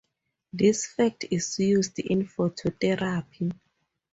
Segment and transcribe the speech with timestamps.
[0.51, 3.53] This fact is used in phototherapy.